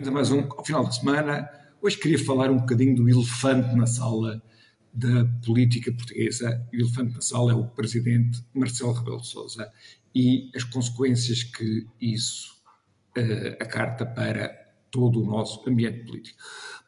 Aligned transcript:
Ainda 0.00 0.12
mais 0.12 0.30
um 0.30 0.40
ao 0.56 0.64
final 0.64 0.88
de 0.88 0.96
semana. 0.96 1.46
Hoje 1.82 1.98
queria 1.98 2.18
falar 2.24 2.50
um 2.50 2.56
bocadinho 2.56 2.96
do 2.96 3.06
elefante 3.06 3.76
na 3.76 3.86
sala 3.86 4.42
da 4.94 5.26
política 5.44 5.92
portuguesa. 5.92 6.66
O 6.72 6.76
elefante 6.76 7.12
na 7.12 7.20
sala 7.20 7.52
é 7.52 7.54
o 7.54 7.66
presidente 7.66 8.42
Marcelo 8.54 8.94
Rebelo 8.94 9.20
de 9.20 9.26
Sousa 9.26 9.70
e 10.14 10.50
as 10.56 10.64
consequências 10.64 11.42
que 11.42 11.86
isso 12.00 12.62
uh, 13.18 13.62
acarta 13.62 14.06
para 14.06 14.48
todo 14.90 15.22
o 15.22 15.26
nosso 15.26 15.68
ambiente 15.68 16.02
político. 16.06 16.38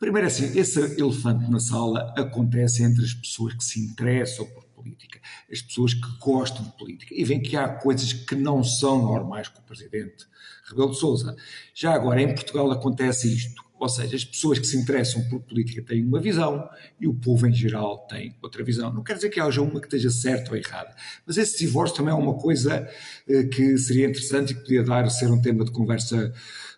Primeiro, 0.01 0.27
assim, 0.27 0.59
esse 0.59 0.81
elefante 0.99 1.51
na 1.51 1.61
sala 1.61 2.15
acontece 2.17 2.83
entre 2.83 3.05
as 3.05 3.13
pessoas 3.13 3.53
que 3.53 3.63
se 3.63 3.79
interessam 3.79 4.47
por 4.47 4.62
política, 4.83 5.21
as 5.51 5.63
pessoas 5.63 5.95
que 5.95 6.19
gostam 6.19 6.65
de 6.65 6.73
política 6.77 7.15
e 7.15 7.25
veem 7.25 7.41
que 7.41 7.57
há 7.57 7.69
coisas 7.69 8.13
que 8.13 8.35
não 8.35 8.65
são 8.65 9.03
normais 9.03 9.49
com 9.49 9.61
o 9.61 9.65
presidente 9.65 10.27
Rebelo 10.69 10.91
de 10.91 10.99
Sousa. 10.99 11.37
Já 11.75 11.95
agora, 11.95 12.21
em 12.21 12.35
Portugal 12.35 12.71
acontece 12.71 13.33
isto, 13.33 13.63
ou 13.83 13.89
seja, 13.89 14.15
as 14.15 14.25
pessoas 14.25 14.61
que 14.61 14.67
se 14.67 14.77
interessam 14.77 15.29
por 15.29 15.41
política 15.41 15.83
têm 15.83 16.05
uma 16.05 16.21
visão 16.21 16.69
e 17.01 17.09
o 17.09 17.15
povo 17.15 17.49
em 17.49 17.53
geral 17.53 18.07
tem 18.07 18.33
outra 18.41 18.63
visão. 18.63 18.93
Não 18.93 19.03
quer 19.03 19.17
dizer 19.17 19.29
que 19.29 19.41
haja 19.41 19.61
uma 19.61 19.81
que 19.81 19.87
esteja 19.87 20.09
certa 20.09 20.53
ou 20.53 20.57
errada, 20.57 20.95
mas 21.27 21.37
esse 21.37 21.59
divórcio 21.59 21.97
também 21.97 22.13
é 22.13 22.17
uma 22.17 22.39
coisa 22.39 22.89
eh, 23.29 23.43
que 23.45 23.77
seria 23.77 24.07
interessante 24.07 24.53
e 24.53 24.55
que 24.55 24.61
podia 24.61 24.85
dar 24.85 25.11
ser 25.11 25.31
um 25.33 25.43
tema 25.43 25.65
de 25.65 25.73
conversa 25.73 26.33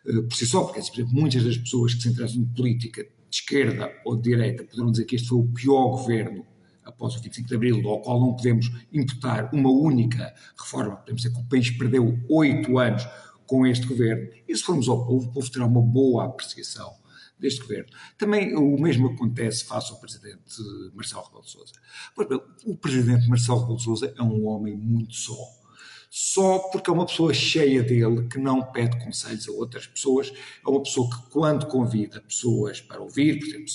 eh, 0.07 0.23
por 0.23 0.34
si 0.34 0.47
só, 0.47 0.65
porque, 0.65 0.81
por 0.81 0.97
exemplo, 0.97 1.12
muitas 1.12 1.45
das 1.45 1.59
pessoas 1.59 1.93
que 1.93 2.03
se 2.03 2.09
interessam 2.09 2.43
por 2.47 2.55
política 2.55 3.03
de 3.03 3.11
esquerda 3.31 3.93
ou 4.05 4.17
de 4.17 4.23
direita 4.23 4.65
poderão 4.65 4.91
dizer 4.91 5.05
que 5.05 5.17
este 5.17 5.29
foi 5.29 5.39
o 5.39 5.47
pior 5.48 5.89
governo 5.91 6.47
após 6.84 7.15
o 7.15 7.20
25 7.20 7.48
de 7.48 7.55
Abril, 7.55 7.88
ao 7.88 8.01
qual 8.01 8.20
não 8.20 8.34
podemos 8.34 8.70
imputar 8.92 9.52
uma 9.52 9.70
única 9.70 10.34
reforma, 10.59 10.97
podemos 10.97 11.23
dizer 11.23 11.34
que 11.34 11.41
o 11.41 11.48
país 11.48 11.70
perdeu 11.70 12.19
oito 12.29 12.79
anos 12.79 13.06
com 13.47 13.66
este 13.66 13.87
governo. 13.87 14.29
E 14.48 14.56
se 14.56 14.62
formos 14.62 14.89
ao 14.89 15.06
povo, 15.06 15.28
o 15.28 15.33
povo 15.33 15.51
terá 15.51 15.66
uma 15.66 15.83
boa 15.83 16.25
apreciação 16.27 16.95
deste 17.39 17.61
governo. 17.61 17.89
Também 18.16 18.55
o 18.56 18.80
mesmo 18.80 19.09
acontece 19.09 19.65
face 19.65 19.92
ao 19.92 19.98
presidente 19.98 20.39
Marcelo 20.94 21.25
Rebelo 21.25 21.44
de 21.44 21.50
Sousa. 21.50 21.72
Pois 22.14 22.28
bem, 22.28 22.41
o 22.64 22.77
presidente 22.77 23.28
Marcelo 23.28 23.61
Rebelo 23.61 23.77
de 23.77 23.84
Sousa 23.84 24.14
é 24.16 24.22
um 24.22 24.47
homem 24.47 24.77
muito 24.77 25.14
só 25.14 25.64
só 26.17 26.61
porque 26.61 26.89
é 26.89 26.93
uma 26.93 27.07
pessoa 27.07 27.34
cheia 27.34 27.83
dele 27.83 28.29
que 28.29 28.39
não 28.39 28.62
pede 28.62 29.05
conselhos 29.05 29.48
a 29.48 29.51
outras 29.51 29.84
pessoas, 29.84 30.33
é 30.65 30.71
uma 30.71 30.81
pessoa 30.81 31.11
que 31.11 31.29
quando 31.29 31.67
convida 31.67 32.21
pessoas 32.21 32.81
para 32.81 33.03
ouvir, 33.03 33.41
por 33.41 33.48
exemplo, 33.48 33.69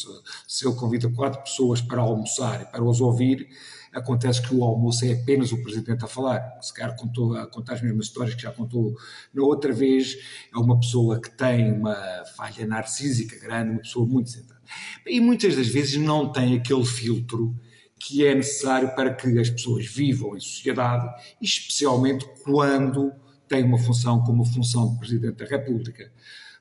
se, 0.47 0.65
ele 0.65 0.75
convida 0.75 1.09
quatro 1.09 1.41
pessoas 1.41 1.81
para 1.81 2.01
almoçar 2.01 2.61
e 2.61 2.65
para 2.67 2.81
os 2.81 3.01
ouvir, 3.01 3.49
acontece 3.91 4.41
que 4.41 4.55
o 4.55 4.63
almoço 4.63 5.03
é 5.03 5.11
apenas 5.11 5.51
o 5.51 5.61
Presidente 5.61 6.05
a 6.05 6.07
falar, 6.07 6.57
se 6.61 6.73
calhar 6.73 6.95
contou, 6.95 7.35
a 7.35 7.45
contar 7.45 7.73
as 7.73 7.81
mesmas 7.81 8.05
histórias 8.05 8.35
que 8.35 8.43
já 8.43 8.53
contou 8.53 8.95
na 9.33 9.43
outra 9.43 9.73
vez, 9.73 10.15
é 10.55 10.57
uma 10.57 10.79
pessoa 10.79 11.19
que 11.19 11.31
tem 11.31 11.73
uma 11.73 12.23
falha 12.37 12.65
narcísica 12.65 13.37
grande, 13.37 13.71
uma 13.71 13.81
pessoa 13.81 14.07
muito 14.07 14.29
centrada. 14.29 14.61
E 15.05 15.19
muitas 15.19 15.57
das 15.57 15.67
vezes 15.67 15.97
não 15.97 16.31
tem 16.31 16.55
aquele 16.55 16.85
filtro 16.85 17.53
que 17.99 18.25
é 18.25 18.33
necessário 18.33 18.95
para 18.95 19.13
que 19.13 19.37
as 19.37 19.49
pessoas 19.49 19.85
vivam 19.85 20.35
em 20.35 20.39
sociedade, 20.39 21.07
especialmente 21.41 22.25
quando 22.43 23.11
têm 23.47 23.63
uma 23.63 23.77
função 23.77 24.23
como 24.23 24.43
a 24.43 24.45
função 24.45 24.93
de 24.93 24.99
Presidente 24.99 25.37
da 25.37 25.45
República. 25.45 26.11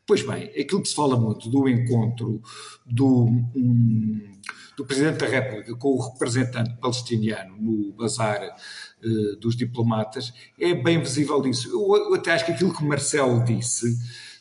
Pois 0.07 0.27
bem, 0.27 0.45
aquilo 0.45 0.81
que 0.83 0.89
se 0.89 0.95
fala 0.95 1.21
muito 1.21 1.51
do 1.51 1.69
encontro 1.69 2.41
do, 2.87 3.27
um, 3.55 4.33
do 4.77 4.87
Presidente 4.87 5.19
da 5.19 5.27
República 5.27 5.77
com 5.77 5.89
o 5.89 6.01
representante 6.01 6.75
palestiniano 6.81 7.57
no 7.61 7.93
bazar 7.93 8.41
uh, 8.43 9.37
dos 9.37 9.55
diplomatas 9.55 10.33
é 10.59 10.73
bem 10.73 10.99
visível 10.99 11.43
disso. 11.43 11.69
Eu, 11.69 12.09
eu 12.09 12.15
até 12.15 12.33
acho 12.33 12.47
que 12.47 12.53
aquilo 12.53 12.75
que 12.75 12.83
Marcelo 12.83 13.45
disse 13.45 13.87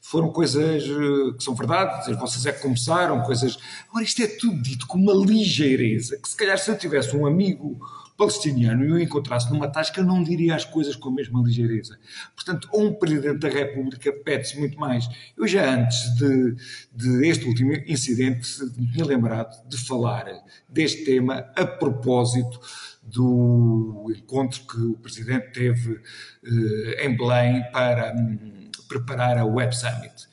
foram 0.09 0.29
coisas 0.31 0.83
eh, 0.83 1.37
que 1.37 1.43
são 1.43 1.53
verdade, 1.53 2.15
vocês 2.15 2.45
é 2.45 2.53
que 2.53 2.61
começaram, 2.61 3.21
coisas. 3.23 3.57
Agora, 3.89 4.05
isto 4.05 4.23
é 4.23 4.27
tudo 4.27 4.61
dito 4.61 4.87
com 4.87 4.97
uma 4.97 5.13
ligeireza, 5.13 6.17
que 6.17 6.29
se 6.29 6.37
calhar 6.37 6.57
se 6.57 6.71
eu 6.71 6.77
tivesse 6.77 7.13
um 7.13 7.25
amigo 7.25 7.77
palestiniano 8.17 8.85
e 8.85 8.91
o 8.93 8.99
encontrasse 8.99 9.51
numa 9.51 9.67
tasca, 9.67 9.99
eu 9.99 10.05
não 10.05 10.23
diria 10.23 10.55
as 10.55 10.63
coisas 10.63 10.95
com 10.95 11.09
a 11.09 11.11
mesma 11.11 11.41
ligeireza. 11.43 11.99
Portanto, 12.33 12.69
um 12.73 12.93
Presidente 12.93 13.39
da 13.39 13.49
República 13.49 14.11
pede-se 14.13 14.57
muito 14.57 14.79
mais. 14.79 15.07
Eu 15.37 15.45
já 15.45 15.75
antes 15.75 16.15
de, 16.15 16.55
de 16.95 17.27
este 17.27 17.45
último 17.45 17.73
incidente 17.85 18.47
me 18.77 18.89
tinha 18.89 19.05
lembrado 19.05 19.67
de 19.67 19.77
falar 19.77 20.25
deste 20.69 21.03
tema 21.03 21.51
a 21.53 21.65
propósito 21.65 22.61
do 23.03 24.11
encontro 24.17 24.61
que 24.61 24.81
o 24.81 24.97
Presidente 24.97 25.51
teve 25.51 25.99
eh, 26.45 27.05
em 27.05 27.15
Belém 27.15 27.61
para. 27.73 28.15
Hum, 28.15 28.66
preparar 28.87 29.37
a 29.37 29.45
Web 29.45 29.75
Summit. 29.75 30.27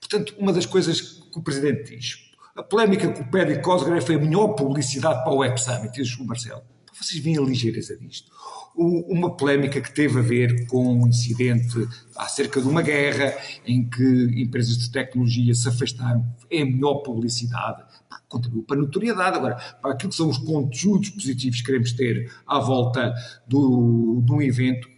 Portanto, 0.00 0.34
uma 0.38 0.52
das 0.52 0.66
coisas 0.66 1.00
que 1.00 1.38
o 1.38 1.42
Presidente 1.42 1.94
diz, 1.94 2.28
a 2.56 2.62
polémica 2.62 3.08
com 3.08 3.22
o 3.22 3.30
Pedro 3.30 3.60
Cosgrave 3.62 4.04
foi 4.04 4.16
a 4.16 4.18
melhor 4.18 4.48
publicidade 4.48 5.22
para 5.22 5.32
o 5.32 5.38
Web 5.38 5.60
Summit, 5.60 5.92
diz 5.92 6.16
o 6.18 6.24
Marcelo. 6.24 6.62
Vocês 7.00 7.22
veem 7.22 7.38
a 7.38 7.42
ligeireza 7.42 7.96
disto. 7.96 8.32
Uma 8.74 9.36
polémica 9.36 9.80
que 9.80 9.92
teve 9.92 10.18
a 10.18 10.22
ver 10.22 10.66
com 10.66 11.02
um 11.02 11.06
incidente 11.06 11.88
acerca 12.16 12.60
de 12.60 12.66
uma 12.66 12.82
guerra 12.82 13.36
em 13.64 13.88
que 13.88 14.30
empresas 14.34 14.76
de 14.76 14.90
tecnologia 14.90 15.54
se 15.54 15.68
afastaram. 15.68 16.26
É 16.50 16.62
a 16.62 16.64
melhor 16.64 16.96
publicidade. 16.96 17.84
Contribuiu 18.28 18.64
para 18.64 18.76
a 18.76 18.80
notoriedade. 18.80 19.36
Agora, 19.36 19.54
para 19.80 19.92
aquilo 19.92 20.10
que 20.10 20.16
são 20.16 20.28
os 20.28 20.38
conteúdos 20.38 21.10
positivos 21.10 21.60
que 21.60 21.66
queremos 21.66 21.92
ter 21.92 22.32
à 22.46 22.58
volta 22.58 23.14
do, 23.46 24.20
de 24.24 24.32
um 24.32 24.42
evento, 24.42 24.88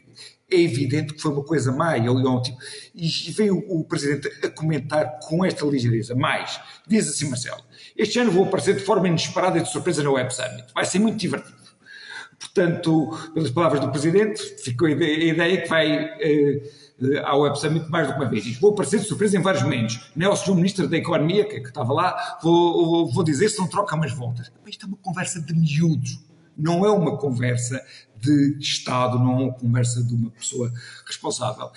é 0.50 0.60
evidente 0.60 1.14
que 1.14 1.22
foi 1.22 1.32
uma 1.32 1.44
coisa 1.44 1.70
má 1.70 1.96
e, 1.96 2.02
tipo, 2.42 2.58
e 2.94 3.08
veio 3.30 3.58
o, 3.68 3.84
Presidente 3.84 4.28
a 4.44 4.50
comentar 4.50 5.18
com 5.20 5.44
esta 5.44 5.64
ligeireza. 5.64 6.14
Mais, 6.14 6.60
diz 6.86 7.08
assim 7.08 7.28
Marcelo, 7.28 7.62
este 7.96 8.18
ano 8.18 8.32
vou 8.32 8.44
aparecer 8.44 8.74
de 8.74 8.82
forma 8.82 9.06
inesperada 9.08 9.58
e 9.58 9.62
de 9.62 9.70
surpresa 9.70 10.02
no 10.02 10.12
Web 10.12 10.34
Summit. 10.34 10.66
Vai 10.74 10.84
ser 10.84 10.98
muito 10.98 11.18
divertido. 11.18 11.60
Portanto, 12.38 13.30
pelas 13.34 13.50
palavras 13.50 13.80
do 13.80 13.90
Presidente, 13.90 14.42
ficou 14.62 14.88
a 14.88 14.90
ideia 14.90 15.60
que 15.60 15.68
vai 15.68 15.92
eh, 15.92 16.62
ao 17.24 17.42
Web 17.42 17.58
Summit 17.58 17.88
mais 17.90 18.08
do 18.08 18.14
que 18.14 18.20
uma 18.20 18.28
vez. 18.28 18.58
Vou 18.58 18.72
aparecer 18.72 18.98
de 18.98 19.06
surpresa 19.06 19.36
em 19.36 19.42
vários 19.42 19.62
momentos. 19.62 20.10
Não 20.16 20.26
é 20.26 20.30
o 20.30 20.36
Sr. 20.36 20.54
Ministro 20.54 20.88
da 20.88 20.96
Economia, 20.96 21.44
que, 21.44 21.60
que 21.60 21.68
estava 21.68 21.92
lá, 21.92 22.38
vou, 22.42 23.12
vou 23.12 23.22
dizer 23.22 23.50
se 23.50 23.58
não 23.58 23.68
troca 23.68 23.94
umas 23.94 24.12
voltas. 24.12 24.50
Isto 24.66 24.86
é 24.86 24.88
uma 24.88 24.96
conversa 24.96 25.40
de 25.40 25.52
miúdos 25.54 26.29
não 26.60 26.84
é 26.84 26.90
uma 26.90 27.16
conversa 27.16 27.82
de 28.20 28.58
Estado, 28.60 29.18
não 29.18 29.40
é 29.40 29.44
uma 29.44 29.52
conversa 29.52 30.02
de 30.04 30.14
uma 30.14 30.30
pessoa 30.30 30.72
responsável. 31.06 31.70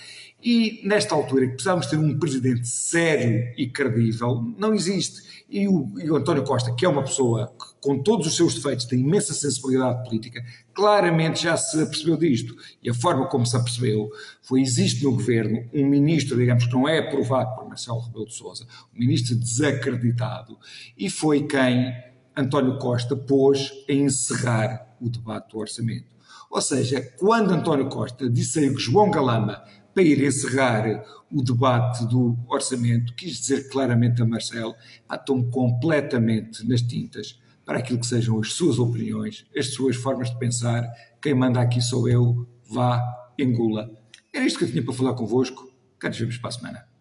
E 0.43 0.81
nesta 0.83 1.15
altura, 1.15 1.47
que 1.47 1.53
precisamos 1.53 1.85
ter 1.85 1.97
um 1.97 2.19
presidente 2.19 2.67
sério 2.67 3.53
e 3.57 3.69
credível, 3.69 4.43
não 4.57 4.73
existe. 4.73 5.45
E 5.49 5.67
o, 5.69 5.87
e 5.97 6.11
o, 6.11 6.17
António 6.17 6.43
Costa, 6.43 6.73
que 6.73 6.85
é 6.85 6.89
uma 6.89 7.03
pessoa 7.03 7.47
que, 7.47 7.79
com 7.79 8.01
todos 8.01 8.27
os 8.27 8.35
seus 8.35 8.55
defeitos, 8.55 8.85
tem 8.85 8.99
imensa 8.99 9.33
sensibilidade 9.33 10.03
política, 10.03 10.43
claramente 10.73 11.43
já 11.43 11.55
se 11.55 11.81
apercebeu 11.81 12.17
disto. 12.17 12.55
E 12.81 12.89
a 12.89 12.93
forma 12.93 13.27
como 13.27 13.45
se 13.45 13.55
apercebeu 13.55 14.09
foi: 14.41 14.61
existe 14.61 15.03
no 15.03 15.13
governo 15.13 15.63
um 15.73 15.87
ministro, 15.87 16.35
digamos, 16.35 16.65
que 16.65 16.73
não 16.73 16.89
é 16.89 16.99
aprovado 16.99 17.55
por 17.55 17.67
Marcelo 17.69 18.01
Rebelo 18.01 18.25
de 18.25 18.33
Souza, 18.33 18.67
um 18.93 18.99
ministro 18.99 19.35
desacreditado, 19.35 20.57
e 20.97 21.09
foi 21.09 21.43
quem 21.43 21.93
António 22.35 22.77
Costa 22.79 23.15
pôs 23.15 23.71
a 23.87 23.93
encerrar 23.93 24.95
o 24.99 25.09
debate 25.09 25.51
do 25.51 25.59
orçamento. 25.59 26.07
Ou 26.49 26.61
seja, 26.61 27.01
quando 27.17 27.51
António 27.51 27.89
Costa 27.89 28.29
disse 28.29 28.59
a 28.59 28.73
João 28.77 29.11
Galamba 29.11 29.63
para 29.93 30.03
ir 30.03 30.23
encerrar 30.23 31.03
o 31.31 31.43
debate 31.43 32.05
do 32.07 32.37
orçamento, 32.47 33.13
quis 33.15 33.39
dizer 33.39 33.69
claramente 33.69 34.21
a 34.21 34.25
Marcelo, 34.25 34.75
estão 35.11 35.43
completamente 35.49 36.67
nas 36.67 36.81
tintas 36.81 37.39
para 37.65 37.79
aquilo 37.79 37.99
que 37.99 38.07
sejam 38.07 38.39
as 38.39 38.53
suas 38.53 38.79
opiniões, 38.79 39.45
as 39.55 39.73
suas 39.73 39.95
formas 39.95 40.29
de 40.29 40.37
pensar. 40.37 40.83
Quem 41.21 41.33
manda 41.33 41.61
aqui 41.61 41.81
sou 41.81 42.09
eu, 42.09 42.47
vá, 42.69 43.01
engula. 43.37 43.89
Era 44.33 44.45
isto 44.45 44.57
que 44.57 44.65
eu 44.65 44.71
tinha 44.71 44.83
para 44.83 44.93
falar 44.93 45.13
convosco. 45.13 45.71
Cá 45.99 46.09
nos 46.09 46.17
vemos 46.17 46.37
para 46.37 46.49
a 46.49 46.53
semana. 46.53 46.92